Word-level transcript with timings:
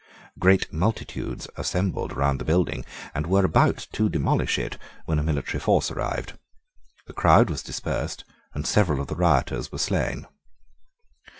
Great 0.39 0.73
multitudes 0.73 1.47
assembled 1.57 2.11
round 2.17 2.39
the 2.41 2.43
building, 2.43 2.83
and 3.13 3.27
were 3.27 3.45
about 3.45 3.85
to 3.91 4.09
demolish 4.09 4.57
it, 4.57 4.79
when 5.05 5.19
a 5.19 5.23
military 5.23 5.59
force 5.59 5.91
arrived. 5.91 6.39
The 7.05 7.13
crowd 7.13 7.51
was 7.51 7.61
dispersed, 7.61 8.25
and 8.55 8.65
several 8.65 8.99
of 8.99 9.05
the 9.09 9.15
rioters 9.15 9.71
were 9.71 9.77
slain. 9.77 10.25